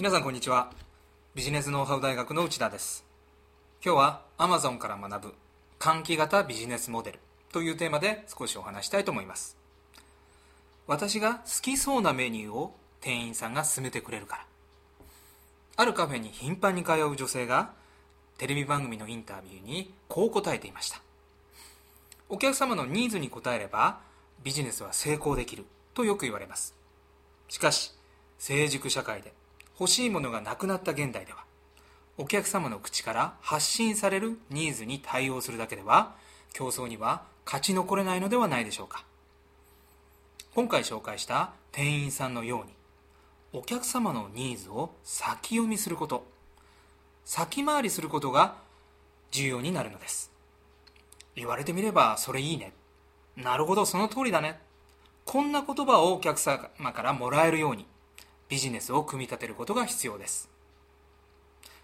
[0.00, 0.70] 皆さんこんにちは。
[1.34, 3.04] ビジネスノウハウ大学の内田です。
[3.84, 5.34] 今日は Amazon から学ぶ
[5.80, 7.18] 換気型ビジネスモデル
[7.52, 9.56] というテーマで少しお話したいと思います。
[10.86, 14.46] 私が好きそうなメニューを店員さんが勧めてくれるから。
[15.74, 17.72] あるカフェに頻繁に通う女性が
[18.36, 21.00] テレビ番組のインタビューにこう答えていました。
[22.28, 23.98] お客様のニーズに応えれば
[24.44, 26.76] ビジネスは成功できるとよく言われます。
[27.48, 27.94] しかし
[28.38, 29.32] 成熟社会で
[29.78, 31.44] 欲しいものがなくなった現代では
[32.16, 36.14] お客様の口から発信されるニーズに対応するだけでは
[36.52, 39.04] 競争には勝ち残れないのではないでしょうか。
[40.54, 42.72] 今回紹介した店員さんのように
[43.52, 46.26] お客様のニーズを先読みすること
[47.24, 48.56] 先回りすることが
[49.30, 50.32] 重要になるのです。
[51.36, 52.72] 言われてみればそれいいね。
[53.36, 54.58] なるほどその通りだね。
[55.24, 56.58] こんな言葉をお客様
[56.92, 57.86] からもらえるように
[58.48, 60.48] ビジネスを組み立てることが必要です。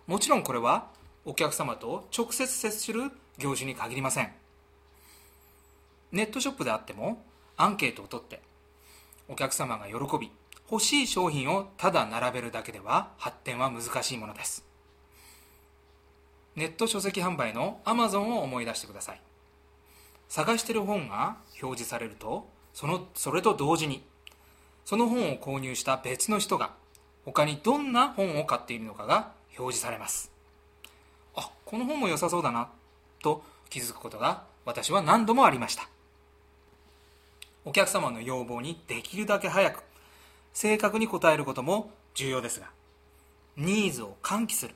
[0.07, 0.91] もちろんこれは
[1.25, 4.33] お客様と直接接する業種に限りません。
[6.13, 7.23] ネットショップであっても
[7.57, 8.41] アンケートを取って
[9.29, 10.31] お客様が喜び
[10.71, 14.65] 欲しい商品をただ並べるだけでは発展は難しいものです。
[16.57, 19.21] ネット書籍販売の Amazon を思い出してください。
[20.29, 24.05] 探してる本が表示されるとそのそれと同時に
[24.85, 26.73] その本を購入した別の人が
[27.25, 30.31] 他にどんな本を買っているのかが表示されます。
[31.37, 32.69] あこの本も良さそうだな
[33.23, 35.89] と気づくことが私は何度もありました。
[37.65, 39.83] お客様の要望にできるだけ早く
[40.53, 42.69] 正確に答えることも重要ですが
[43.57, 44.75] ニーズを喚起する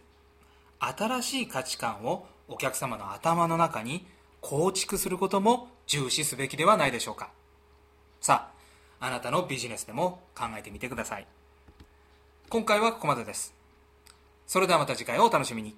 [0.81, 4.07] 新しい価値観をお客様の頭の中に
[4.41, 7.31] 構築することも重視すべきではないでしょうか。
[8.21, 8.58] さあ
[9.01, 11.27] あなたのビジネスでも考えてみてください。
[12.49, 13.55] 今回はここまでです。
[14.47, 15.77] それではまた次回をお楽しみに。